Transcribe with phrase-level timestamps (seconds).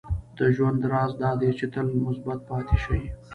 [0.37, 2.99] •د ژوند راز دا دی چې تل مثبت پاتې شې.